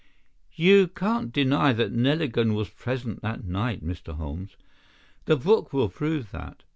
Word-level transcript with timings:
"You 0.55 0.87
can't 0.87 1.31
deny 1.31 1.73
that 1.73 1.93
Neligan 1.93 2.55
was 2.55 2.69
present 2.71 3.21
that 3.21 3.43
night, 3.45 3.85
Mr. 3.85 4.15
Holmes. 4.15 4.55
The 5.25 5.37
book 5.37 5.73
will 5.73 5.89
prove 5.89 6.31
that. 6.31 6.63